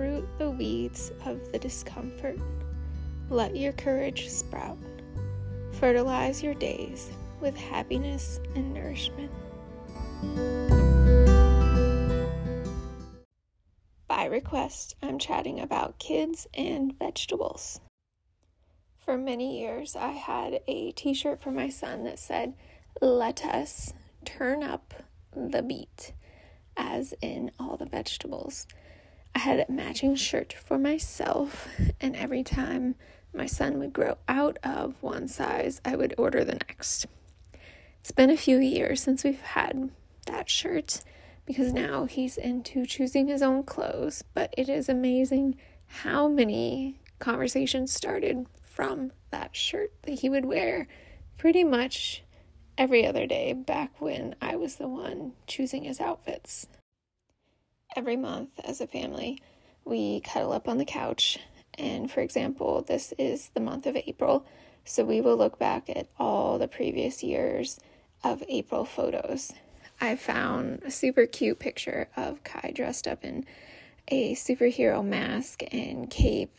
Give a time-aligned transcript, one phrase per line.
[0.00, 2.38] uproot the weeds of the discomfort.
[3.28, 4.78] Let your courage sprout.
[5.72, 7.10] Fertilize your days
[7.42, 9.30] with happiness and nourishment.
[14.08, 17.80] By request, I'm chatting about kids and vegetables.
[18.98, 22.54] For many years, I had a t shirt for my son that said,
[23.02, 23.92] Let us
[24.24, 24.94] turn up
[25.36, 26.14] the beat,
[26.74, 28.66] as in all the vegetables.
[29.34, 31.68] I had a matching shirt for myself,
[32.00, 32.96] and every time
[33.32, 37.06] my son would grow out of one size, I would order the next.
[38.00, 39.90] It's been a few years since we've had
[40.26, 41.02] that shirt
[41.46, 45.56] because now he's into choosing his own clothes, but it is amazing
[45.86, 50.86] how many conversations started from that shirt that he would wear
[51.38, 52.22] pretty much
[52.78, 56.66] every other day back when I was the one choosing his outfits.
[57.96, 59.42] Every month, as a family,
[59.84, 61.38] we cuddle up on the couch,
[61.74, 64.46] and for example, this is the month of April,
[64.84, 67.80] so we will look back at all the previous years
[68.22, 69.52] of April photos.
[70.00, 73.44] I found a super cute picture of Kai dressed up in
[74.08, 76.56] a superhero mask and cape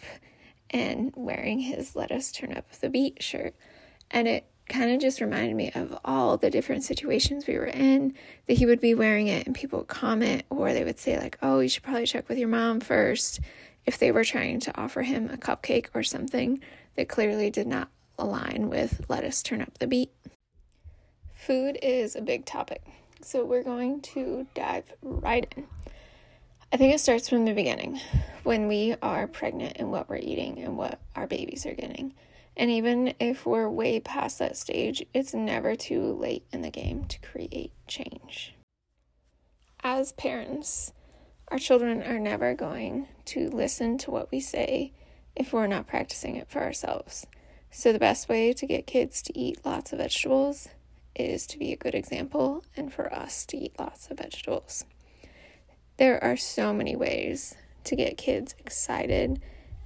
[0.70, 3.56] and wearing his Let Us Turn Up the Beat shirt.
[4.10, 8.14] And it kind of just reminded me of all the different situations we were in
[8.48, 11.38] that he would be wearing it and people would comment or they would say like
[11.42, 13.40] oh you should probably check with your mom first
[13.86, 16.60] if they were trying to offer him a cupcake or something
[16.96, 20.12] that clearly did not align with let us turn up the beat.
[21.34, 22.82] Food is a big topic
[23.22, 25.68] so we're going to dive right in.
[26.74, 28.00] I think it starts from the beginning
[28.44, 32.14] when we are pregnant and what we're eating and what our babies are getting
[32.58, 37.06] and even if we're way past that stage, it's never too late in the game
[37.06, 38.56] to create change.
[39.84, 40.94] As parents,
[41.48, 44.94] our children are never going to listen to what we say
[45.36, 47.26] if we're not practicing it for ourselves.
[47.72, 50.68] So, the best way to get kids to eat lots of vegetables
[51.16, 54.86] is to be a good example and for us to eat lots of vegetables.
[55.98, 59.42] There are so many ways to get kids excited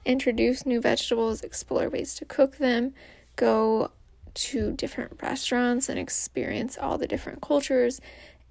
[0.05, 2.93] introduce new vegetables, explore ways to cook them,
[3.35, 3.91] go
[4.35, 7.99] to different restaurants and experience all the different cultures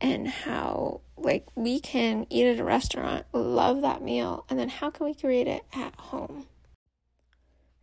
[0.00, 4.90] and how like we can eat at a restaurant, love that meal, and then how
[4.90, 6.46] can we create it at home?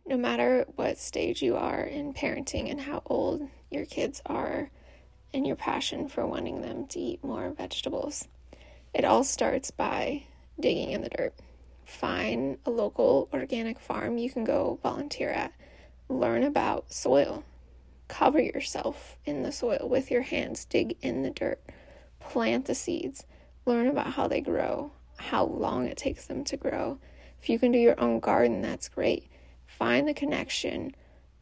[0.06, 4.70] No matter what stage you are in parenting and how old your kids are
[5.32, 8.28] and your passion for wanting them to eat more vegetables,
[8.92, 10.24] it all starts by
[10.60, 11.34] digging in the dirt
[11.92, 15.52] find a local organic farm you can go volunteer at.
[16.08, 17.44] Learn about soil.
[18.08, 20.64] Cover yourself in the soil with your hands.
[20.64, 21.60] Dig in the dirt.
[22.18, 23.24] Plant the seeds.
[23.66, 26.98] Learn about how they grow, how long it takes them to grow.
[27.40, 29.28] If you can do your own garden, that's great.
[29.66, 30.94] Find the connection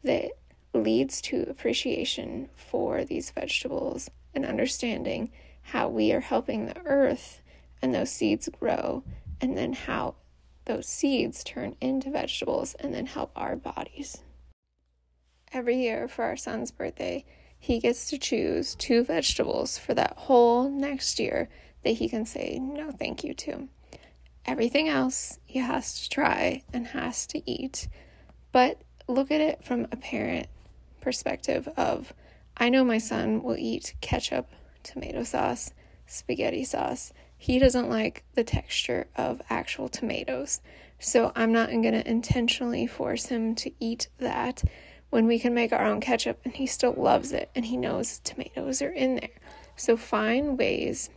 [0.03, 0.31] that
[0.73, 5.31] leads to appreciation for these vegetables and understanding
[5.63, 7.41] how we are helping the earth
[7.81, 9.03] and those seeds grow,
[9.39, 10.15] and then how
[10.65, 14.23] those seeds turn into vegetables and then help our bodies.
[15.53, 17.25] Every year for our son's birthday,
[17.59, 21.49] he gets to choose two vegetables for that whole next year
[21.83, 23.67] that he can say no thank you to.
[24.45, 27.87] Everything else he has to try and has to eat.
[28.51, 30.47] But look at it from a parent
[31.01, 32.13] perspective of
[32.57, 34.51] I know my son will eat ketchup,
[34.83, 35.71] tomato sauce,
[36.05, 40.61] spaghetti sauce, he doesn't like the texture of actual tomatoes.
[40.99, 44.63] So I'm not going to intentionally force him to eat that
[45.09, 48.19] when we can make our own ketchup and he still loves it and he knows
[48.19, 49.31] tomatoes are in there.
[49.75, 51.09] So find ways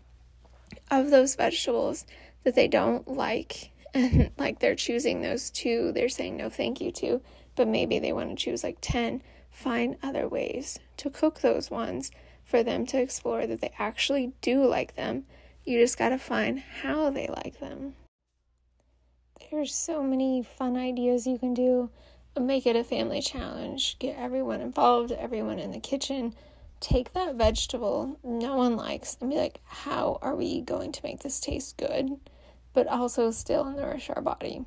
[0.91, 2.07] of those vegetables
[2.45, 6.91] that they don't like and like they're choosing those two, they're saying no thank you
[6.93, 7.21] to,
[7.55, 9.23] but maybe they want to choose like 10.
[9.51, 12.11] Find other ways to cook those ones
[12.43, 15.27] for them to explore that they actually do like them
[15.65, 17.95] you just got to find how they like them.
[19.51, 21.91] There's so many fun ideas you can do.
[22.39, 23.99] Make it a family challenge.
[23.99, 26.35] Get everyone involved, everyone in the kitchen.
[26.81, 31.21] Take that vegetable no one likes and be like, how are we going to make
[31.21, 32.19] this taste good,
[32.73, 34.65] but also still nourish our body?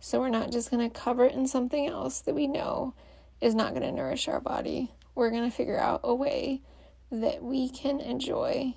[0.00, 2.92] So we're not just going to cover it in something else that we know
[3.40, 4.92] is not going to nourish our body.
[5.14, 6.60] We're going to figure out a way
[7.10, 8.74] that we can enjoy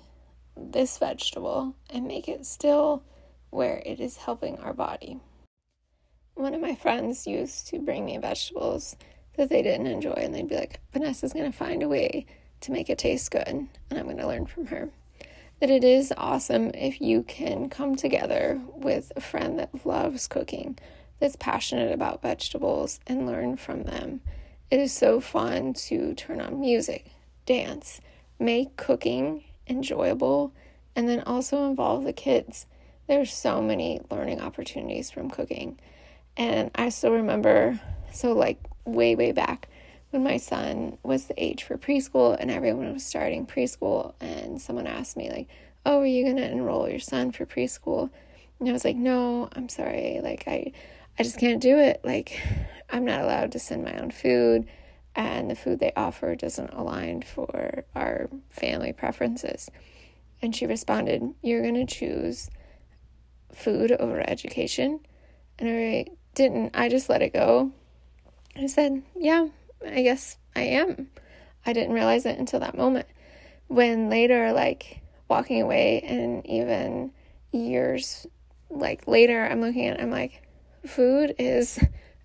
[0.72, 3.02] this vegetable and make it still
[3.50, 5.18] where it is helping our body.
[6.34, 8.96] One of my friends used to bring me vegetables
[9.36, 12.26] that they didn't enjoy, and they'd be like, Vanessa's going to find a way
[12.60, 14.90] to make it taste good, and I'm going to learn from her.
[15.60, 20.78] that it is awesome if you can come together with a friend that loves cooking,
[21.18, 24.20] that's passionate about vegetables, and learn from them.
[24.70, 27.10] It is so fun to turn on music,
[27.44, 28.00] dance,
[28.38, 30.52] make cooking enjoyable,
[30.96, 32.66] and then also involve the kids.
[33.06, 35.78] There's so many learning opportunities from cooking.
[36.36, 37.80] And I still remember,
[38.12, 39.68] so like way, way back
[40.10, 44.86] when my son was the age for preschool and everyone was starting preschool, and someone
[44.86, 45.48] asked me, like,
[45.84, 48.10] oh, are you going to enroll your son for preschool?
[48.58, 50.20] And I was like, no, I'm sorry.
[50.22, 50.72] Like, I,
[51.18, 52.00] I just can't do it.
[52.04, 52.40] Like,
[52.90, 54.66] I'm not allowed to send my own food,
[55.14, 59.70] and the food they offer doesn't align for our family preferences.
[60.40, 62.50] And she responded, You're going to choose
[63.52, 65.00] food over education.
[65.58, 67.72] And I didn't, I just let it go.
[68.56, 69.48] I said, Yeah,
[69.86, 71.08] I guess I am.
[71.66, 73.06] I didn't realize it until that moment.
[73.66, 77.12] When later, like walking away, and even
[77.52, 78.26] years
[78.70, 80.42] like later, I'm looking at, I'm like,
[80.86, 81.78] food is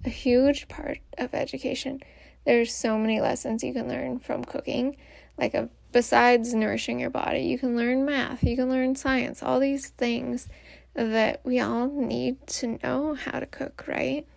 [0.06, 2.01] a huge part of education.
[2.45, 4.98] There's so many lessons you can learn from cooking.
[5.38, 9.60] Like a, besides nourishing your body, you can learn math, you can learn science, all
[9.60, 10.48] these things
[10.94, 14.28] that we all need to know how to cook, right?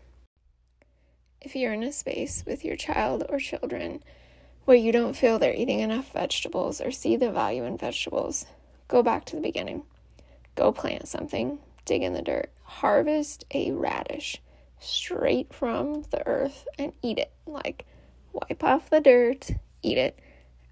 [1.40, 4.02] If you're in a space with your child or children
[4.64, 8.46] where you don't feel they're eating enough vegetables or see the value in vegetables,
[8.88, 9.82] go back to the beginning.
[10.54, 14.40] Go plant something, dig in the dirt, harvest a radish
[14.80, 17.32] straight from the earth and eat it.
[17.46, 17.86] Like,
[18.40, 19.50] wipe off the dirt,
[19.82, 20.18] eat it.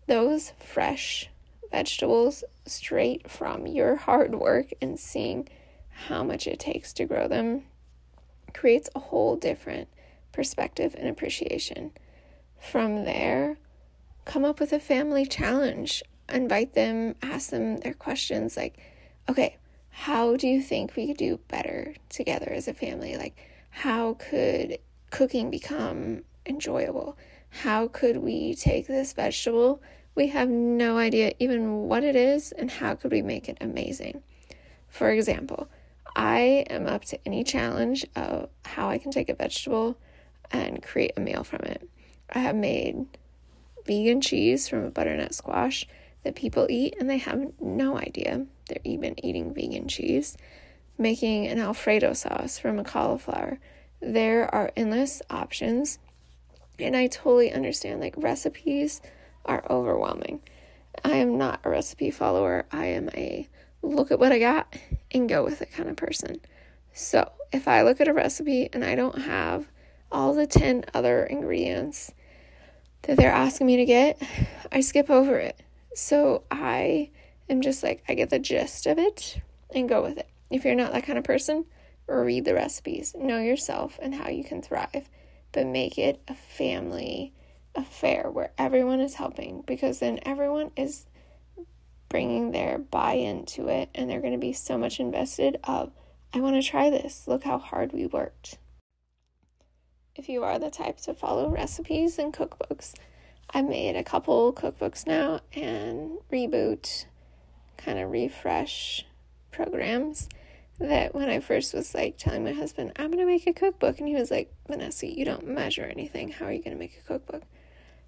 [0.07, 1.31] Those fresh
[1.71, 5.49] vegetables straight from your hard work and seeing
[6.07, 7.65] how much it takes to grow them
[8.53, 9.89] creates a whole different
[10.33, 11.93] perspective and appreciation.
[12.61, 13.59] From there,
[14.25, 16.03] come up with a family challenge.
[16.33, 18.79] Invite them, ask them their questions like,
[19.29, 19.59] okay,
[19.91, 23.17] how do you think we could do better together as a family?
[23.17, 23.37] Like,
[23.71, 24.79] how could
[25.11, 27.17] cooking become enjoyable?
[27.63, 29.81] How could we take this vegetable?
[30.15, 34.23] We have no idea even what it is, and how could we make it amazing?
[34.89, 35.69] For example,
[36.17, 39.97] I am up to any challenge of how I can take a vegetable
[40.51, 41.89] and create a meal from it.
[42.31, 43.07] I have made
[43.87, 45.87] vegan cheese from a butternut squash
[46.23, 50.37] that people eat and they have no idea they're even eating vegan cheese.
[50.99, 53.59] Making an Alfredo sauce from a cauliflower.
[54.01, 55.99] There are endless options,
[56.79, 59.01] and I totally understand like recipes
[59.45, 60.41] are overwhelming.
[61.05, 63.49] I am not a recipe follower, I am a
[63.83, 64.75] look at what I got
[65.11, 66.41] and go with it kind of person.
[66.93, 69.67] So, if I look at a recipe and I don't have
[70.11, 72.13] all the 10 other ingredients
[73.03, 74.23] that they're asking me to get,
[74.73, 75.61] I skip over it.
[75.95, 77.11] So, I
[77.49, 79.41] am just like, I get the gist of it
[79.75, 80.29] and go with it.
[80.51, 81.65] If you're not that kind of person,
[82.07, 85.09] read the recipes, know yourself and how you can thrive,
[85.55, 87.33] but make it a family
[87.75, 91.07] affair where everyone is helping because then everyone is
[92.09, 95.93] bringing their buy into it and they're going to be so much invested of
[96.33, 97.29] I want to try this.
[97.29, 98.59] Look how hard we worked.
[100.17, 102.95] If you are the type to follow recipes and cookbooks,
[103.51, 107.07] I've made a couple cookbooks now and reboot,
[107.77, 109.07] kind of refresh
[109.53, 110.29] programs
[110.79, 113.99] that when I first was like telling my husband, I'm going to make a cookbook,
[113.99, 116.31] and he was like, Vanessa, you don't measure anything.
[116.31, 117.43] How are you going to make a cookbook?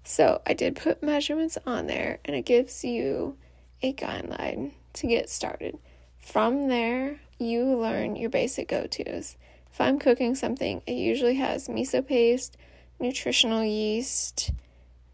[0.03, 3.37] So I did put measurements on there, and it gives you
[3.81, 5.77] a guideline to get started.
[6.19, 9.37] From there, you learn your basic go tos.
[9.71, 12.57] If I'm cooking something, it usually has miso paste,
[12.99, 14.51] nutritional yeast,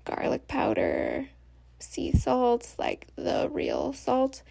[0.05, 1.27] garlic powder,
[1.79, 4.41] sea salt, like the real salt.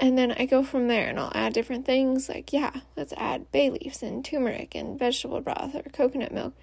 [0.00, 3.50] And then I go from there and I'll add different things like, yeah, let's add
[3.52, 6.54] bay leaves and turmeric and vegetable broth or coconut milk.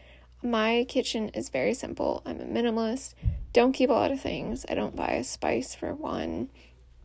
[0.44, 2.22] My kitchen is very simple.
[2.26, 3.14] I'm a minimalist.
[3.54, 4.66] Don't keep a lot of things.
[4.70, 6.50] I don't buy a spice for one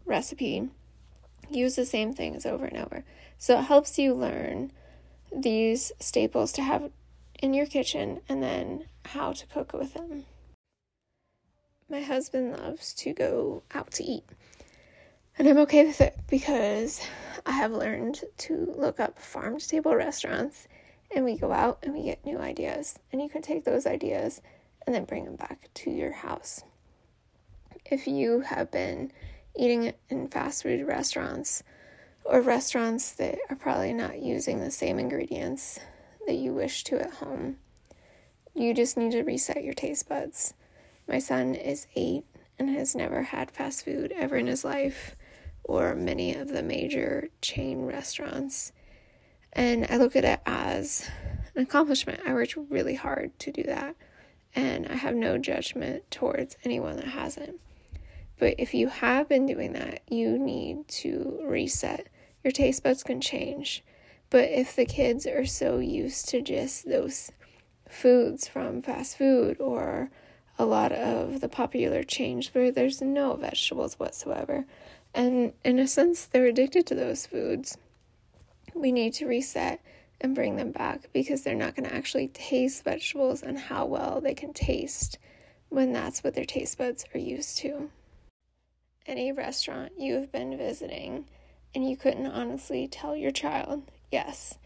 [0.05, 0.69] recipe.
[1.51, 3.05] Use the same things over and over.
[3.39, 4.73] So it helps you learn
[5.35, 6.91] these staples to have
[7.41, 10.25] in your kitchen and then how to cook with them.
[11.91, 14.25] My husband loves to go out to eat.
[15.39, 17.01] And I'm okay with it because
[17.47, 20.69] I have learned to look up farm to table restaurants
[21.15, 22.99] and we go out and we get new ideas.
[23.11, 24.43] And you can take those ideas
[24.87, 26.63] and then bring them back to your house.
[27.87, 29.11] If you have been
[29.57, 31.63] eating in fast food restaurants
[32.25, 35.81] or restaurants that are probably not using the same ingredients
[36.27, 37.57] that you wish to at home,
[38.55, 40.53] you just need to reset your taste buds.
[41.09, 42.25] My son is eight
[42.59, 45.17] and has never had fast food ever in his life
[45.65, 48.73] or many of the major chain restaurants.
[49.53, 51.09] And I look at it as
[51.55, 52.21] an accomplishment.
[52.27, 53.97] I worked really hard to do that.
[54.55, 57.61] And I have no judgment towards anyone that hasn't.
[58.39, 62.09] But if you have been doing that, you need to reset.
[62.43, 63.85] Your taste buds can change.
[64.31, 67.31] But if the kids are so used to just those
[67.89, 70.11] foods from fast food or
[70.59, 74.65] a lot of the popular chains where there's no vegetables whatsoever,
[75.15, 77.77] and in a sense, they're addicted to those foods,
[78.75, 79.81] we need to reset
[80.21, 84.21] and bring them back because they're not going to actually taste vegetables and how well
[84.21, 85.19] they can taste
[85.69, 87.91] when that's what their taste buds are used to.
[89.07, 91.27] Any restaurant you have been visiting
[91.75, 94.59] and you couldn't honestly tell your child, yes,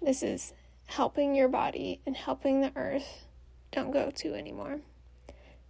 [0.00, 0.54] this is
[0.86, 3.26] helping your body and helping the earth,
[3.70, 4.80] don't go to anymore.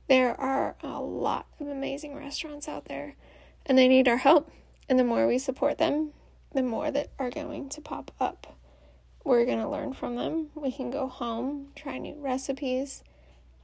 [0.08, 3.16] There are a lot of amazing restaurants out there
[3.66, 4.50] and they need our help.
[4.88, 6.11] And the more we support them,
[6.52, 8.59] the more that are going to pop up.
[9.25, 10.49] We're going to learn from them.
[10.54, 13.04] We can go home, try new recipes,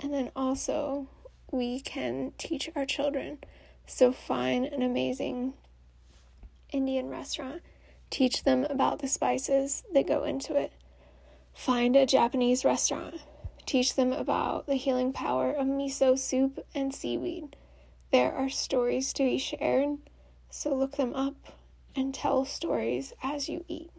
[0.00, 1.09] and then also
[1.50, 3.38] we can teach our children
[3.87, 5.55] so find an amazing
[6.73, 7.62] Indian restaurant.
[8.11, 10.73] Teach them about the spices that go into it.
[11.55, 13.17] Find a Japanese restaurant.
[13.67, 17.57] Teach them about the healing power of miso soup and seaweed.
[18.10, 19.98] There are stories to be shared,
[20.50, 21.36] so look them up
[21.94, 23.90] and tell stories as you eat.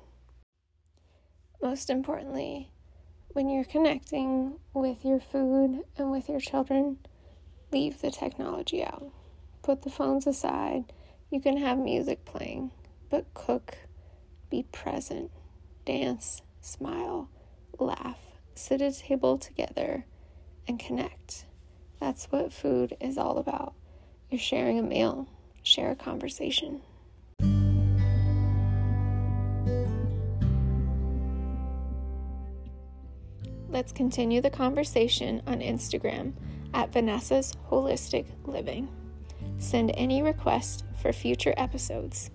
[1.62, 2.72] Most importantly,
[3.34, 6.98] when you're connecting with your food and with your children,
[7.72, 9.12] leave the technology out
[9.70, 10.92] put the phones aside.
[11.30, 12.72] You can have music playing,
[13.10, 13.78] but cook,
[14.50, 15.30] be present,
[15.86, 17.30] dance, smile,
[17.78, 18.20] laugh,
[18.56, 20.06] sit at a table together,
[20.68, 21.46] and connect.
[22.00, 23.76] That's what food is all about.
[24.30, 25.28] You're sharing a meal,
[25.64, 26.82] share a conversation.
[33.70, 36.34] Let's continue the conversation on Instagram
[36.76, 38.88] at Vanessa's Holistic Living.
[39.58, 42.30] Send any requests for future episodes.